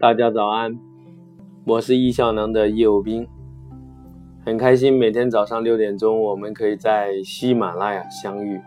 [0.00, 0.78] 大家早安，
[1.66, 3.28] 我是易效能的叶武斌，
[4.46, 8.58] 很开心每天早上六点钟我们可以在喜马拉雅相遇，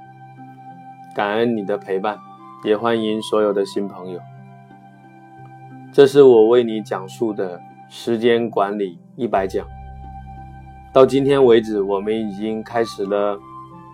[1.15, 2.19] 感恩你的陪伴，
[2.63, 4.19] 也欢迎所有的新朋友。
[5.91, 7.59] 这是我为你讲述的
[7.89, 9.65] 时间管理一百讲，
[10.93, 13.39] 到今天为止，我们已经开始了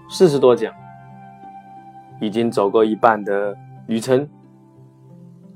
[0.09, 0.73] 四十多讲，
[2.19, 3.55] 已经走过一半的
[3.87, 4.27] 旅程。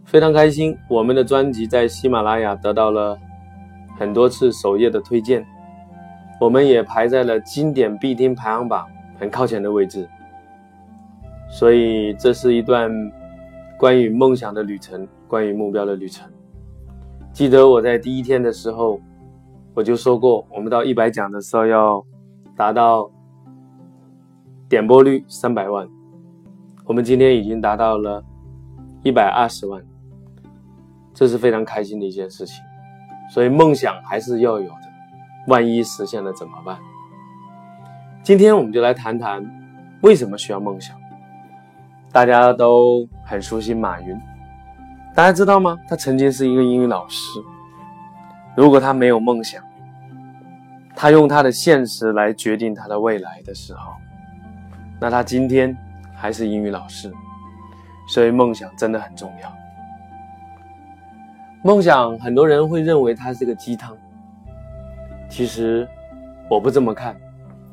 [0.06, 3.18] 非常开心，我们的专辑在喜马拉雅得到了
[3.98, 5.46] 很多次首页的推荐，
[6.40, 8.88] 我们也排在了经典必听排行榜
[9.20, 10.08] 很靠前的位置。
[11.50, 12.92] 所以，这是一段
[13.78, 16.30] 关于梦想的旅程，关于目标的旅程。
[17.32, 19.00] 记得我在第一天的时候，
[19.74, 22.04] 我就说过，我们到一百讲的时候要
[22.56, 23.10] 达到
[24.70, 25.88] 点播率三百万，
[26.86, 28.24] 我们今天已经达到了
[29.04, 29.84] 一百二十万。
[31.14, 32.64] 这是非常开心的一件事情，
[33.30, 34.94] 所以梦想还是要有的。
[35.48, 36.78] 万一实现了怎么办？
[38.24, 39.46] 今天我们就来谈谈
[40.02, 40.96] 为什么需要梦想。
[42.12, 44.18] 大家都很熟悉马云，
[45.14, 45.78] 大家知道吗？
[45.90, 47.40] 他曾经是一个英语老师。
[48.56, 49.64] 如果他没有梦想，
[50.96, 53.94] 他用他的现实来决定他的未来的时候，
[55.00, 55.76] 那他今天
[56.16, 57.12] 还是英语老师。
[58.08, 59.63] 所以梦想真的很重要。
[61.66, 63.96] 梦想，很多人会认为它是个鸡汤。
[65.30, 65.88] 其实，
[66.50, 67.16] 我不这么看，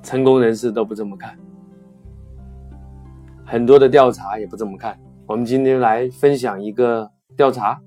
[0.00, 1.36] 成功人士都不这么看，
[3.44, 4.96] 很多的调查也不这么看。
[5.26, 7.80] 我们今天来分享一个调查：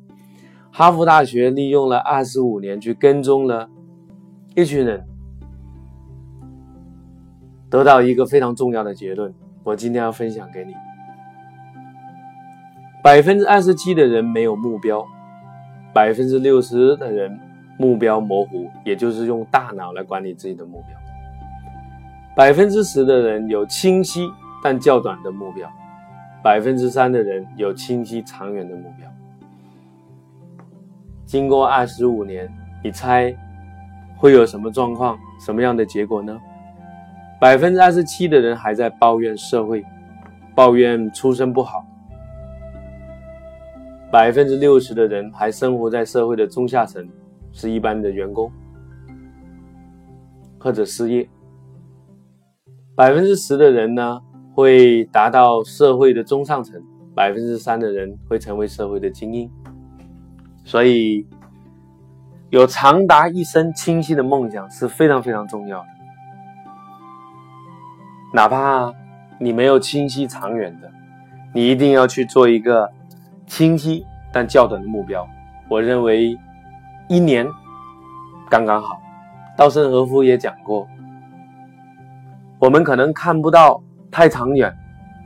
[0.73, 3.69] 哈佛大学利用了二十五年去跟踪了
[4.55, 5.05] 一群人，
[7.69, 9.33] 得到一个非常重要的结论。
[9.63, 10.73] 我今天要分享给你：
[13.01, 15.07] 百分之二十七的人没有目标。
[15.93, 17.39] 百分之六十的人
[17.77, 20.97] 目标模糊，也就是用大脑来管理自己的目标。
[22.35, 24.27] 百分之十的人有清晰
[24.63, 25.69] 但较短的目标，
[26.43, 29.07] 百分之三的人有清晰长远的目标。
[31.25, 32.51] 经过二十五年，
[32.83, 33.35] 你猜
[34.17, 36.39] 会有什么状况、什么样的结果呢？
[37.39, 39.83] 百分之二十七的人还在抱怨社会，
[40.55, 41.85] 抱怨出身不好。
[44.13, 47.03] 百分之六十的人还生活在社会的中下层，
[47.51, 48.51] 是一般的员工
[50.59, 51.27] 或者失业。
[52.95, 54.21] 百分之十的人呢，
[54.53, 56.79] 会达到社会的中上层，
[57.15, 59.49] 百分之三的人会成为社会的精英。
[60.63, 61.25] 所以，
[62.51, 65.87] 有长达一生清晰的梦想是非常非常重要的。
[68.31, 68.93] 哪怕
[69.39, 70.91] 你没有清晰长远的，
[71.51, 72.87] 你一定要去做一个。
[73.47, 75.27] 清晰但较短的目标，
[75.69, 76.37] 我认为
[77.07, 77.47] 一年
[78.49, 78.99] 刚刚好。
[79.55, 80.87] 稻盛和夫也讲过，
[82.57, 84.75] 我们可能看不到太长远，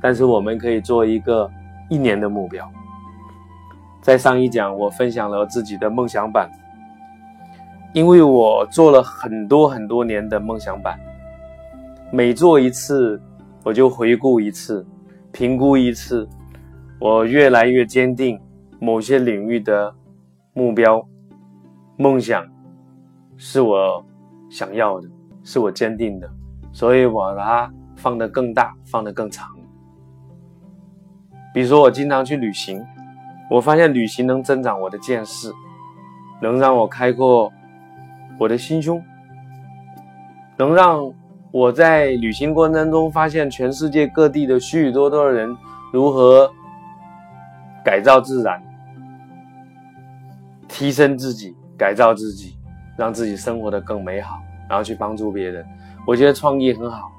[0.01, 1.49] 但是我们可以做一个
[1.89, 2.69] 一年的目标。
[4.01, 6.51] 在上一讲，我分享了自己的梦想版，
[7.93, 10.99] 因为我做了很多很多年的梦想版，
[12.11, 13.21] 每做一次，
[13.63, 14.85] 我就回顾一次，
[15.31, 16.27] 评估一次。
[16.99, 18.39] 我越来越坚定，
[18.79, 19.93] 某些领域的
[20.53, 21.07] 目标、
[21.95, 22.43] 梦想
[23.37, 24.03] 是我
[24.49, 25.07] 想要的，
[25.43, 26.27] 是我坚定的，
[26.71, 29.47] 所以我把它放得更大，放得更长。
[31.53, 32.83] 比如说，我经常去旅行，
[33.47, 35.53] 我发现旅行能增长我的见识，
[36.41, 37.53] 能让我开阔
[38.39, 38.99] 我的心胸，
[40.57, 41.13] 能让
[41.51, 45.55] 我在旅行过程中发现全世界各地的许许多多的人
[45.93, 46.51] 如何。
[47.87, 48.61] 改造自然，
[50.67, 52.57] 提升自己，改造自己，
[52.97, 55.65] 让自己生活的更美好，然后去帮助别人。
[56.05, 57.09] 我觉得创意很好，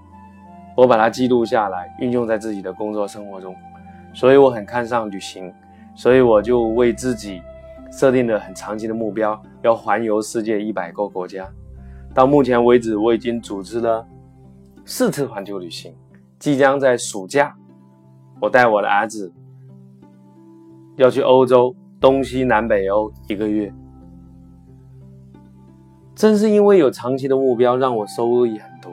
[0.77, 3.57] 我把它记录下来，运用在自己的工作生活中。
[4.13, 5.51] 所以我很看上旅行，
[5.95, 7.41] 所以我就为自己
[7.91, 11.49] 设定了很长期的目标，要环游世界一百个国家。
[12.13, 14.07] 到目前为止，我已经组织了
[14.85, 15.97] 四次环球旅行，
[16.39, 17.57] 即将在暑假，
[18.39, 19.33] 我带我的儿子。
[20.99, 23.73] 要去欧洲东西南北欧一个月，
[26.13, 28.93] 正是因为有长期的目标，让我收益很多。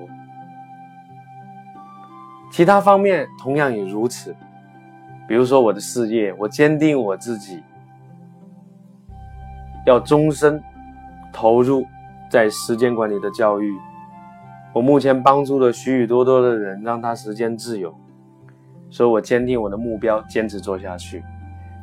[2.52, 4.36] 其他方面同样也如此，
[5.28, 7.64] 比如说我的事业，我坚定我自己
[9.88, 10.62] 要终身
[11.34, 11.84] 投入
[12.30, 13.76] 在时间管理的教育。
[14.74, 17.92] 我目前帮助了许许多多的人，让他时间自由，
[18.92, 21.24] 所以我坚定我的目标，坚持做下去。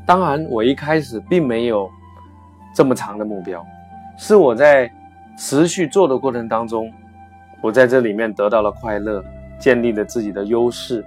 [0.05, 1.89] 当然，我一开始并没有
[2.75, 3.65] 这么长的目标，
[4.19, 4.91] 是我在
[5.39, 6.93] 持续做的过程当中，
[7.63, 9.25] 我在这里面得到了快乐，
[9.59, 11.05] 建立了自己的优势，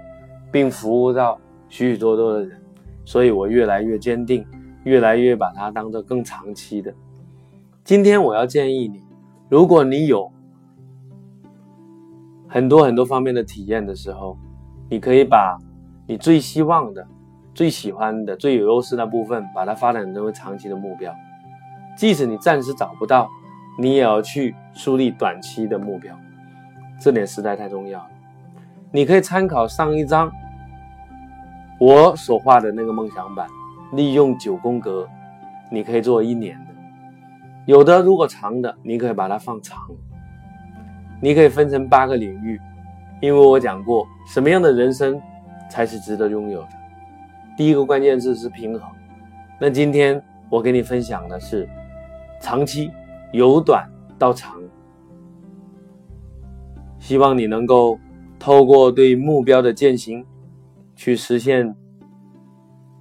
[0.50, 1.38] 并服务到
[1.68, 2.60] 许许多多的人，
[3.04, 4.44] 所以我越来越坚定，
[4.84, 6.92] 越来越把它当做更长期的。
[7.84, 9.00] 今天我要建议你，
[9.48, 10.32] 如果你有
[12.48, 14.36] 很多很多方面的体验的时候，
[14.88, 15.58] 你可以把
[16.06, 17.06] 你最希望的、
[17.56, 21.10] 最喜欢的、最有优势的部分，把它发展成为长期的目标。
[21.96, 23.30] 即使你暂时找不到，
[23.78, 26.14] 你也要去树立短期的目标，
[27.00, 28.10] 这点实在太重要了。
[28.92, 30.30] 你可以参考上一章
[31.80, 33.48] 我所画的那个梦想版，
[33.94, 35.08] 利用九宫格，
[35.70, 36.74] 你可以做一年的。
[37.64, 39.78] 有的如果长的，你可以把它放长。
[41.22, 42.60] 你可以分成八个领域，
[43.22, 45.18] 因为我讲过什么样的人生
[45.70, 46.68] 才是值得拥有的。
[47.56, 48.90] 第一个关键字是平衡。
[49.60, 51.68] 那今天我给你分享的是。
[52.38, 52.92] 长期
[53.32, 54.60] 由短到长，
[56.98, 57.98] 希望你能够
[58.38, 60.24] 透过对目标的践行，
[60.94, 61.74] 去实现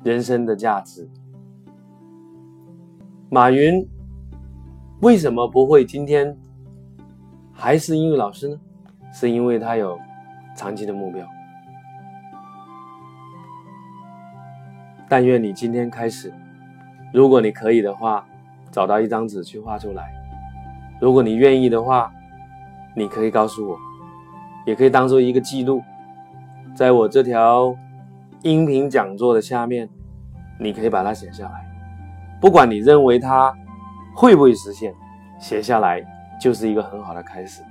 [0.03, 1.07] 人生的价值。
[3.29, 3.85] 马云
[5.01, 6.35] 为什么不会今天
[7.51, 8.57] 还是英语老师呢？
[9.13, 9.99] 是因为他有
[10.55, 11.27] 长期的目标。
[15.09, 16.33] 但愿你今天开始，
[17.13, 18.25] 如果你可以的话。
[18.71, 20.11] 找到一张纸去画出来。
[20.99, 22.11] 如果你愿意的话，
[22.93, 23.77] 你可以告诉我，
[24.65, 25.81] 也可以当做一个记录，
[26.75, 27.73] 在我这条
[28.41, 29.87] 音频讲座的下面，
[30.59, 31.65] 你可以把它写下来。
[32.41, 33.55] 不管你认为它
[34.13, 34.93] 会不会实现，
[35.39, 36.05] 写下来
[36.37, 37.63] 就是一个很好的开始。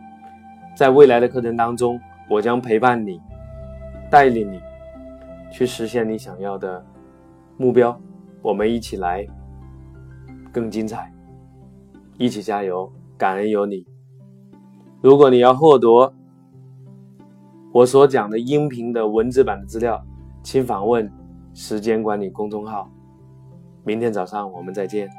[0.75, 3.21] 在未来的课程当中，我将陪伴你，
[4.11, 4.59] 带领你
[5.51, 6.83] 去实现你想要的
[7.57, 7.99] 目标。
[8.43, 9.27] 我们一起来。
[10.53, 11.13] 更精彩，
[12.17, 12.89] 一起加油！
[13.19, 13.85] 感恩有你。
[15.03, 16.15] 如果你要获得
[17.73, 20.01] 我所讲的音频的文字版的资料，
[20.45, 21.11] 请访问
[21.55, 22.89] 时间管理公众号。
[23.83, 25.11] 明天早上我们再见。